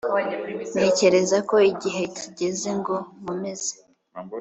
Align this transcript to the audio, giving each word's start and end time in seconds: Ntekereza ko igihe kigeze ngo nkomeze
Ntekereza 0.75 1.37
ko 1.49 1.55
igihe 1.71 2.03
kigeze 2.17 2.69
ngo 2.79 2.95
nkomeze 3.19 3.73